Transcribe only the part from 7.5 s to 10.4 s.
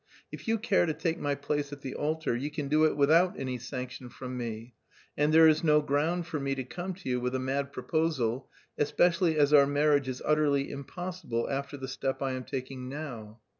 proposal, especially as our marriage is